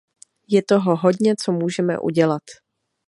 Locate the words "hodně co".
0.95-1.51